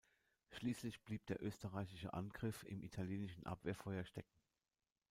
[0.49, 4.33] Schließlich blieb der österreichische Angriff im italienischen Abwehrfeuer stecken.